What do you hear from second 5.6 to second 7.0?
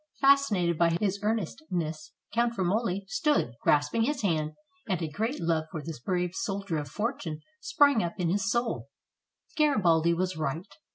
for this brave soldier of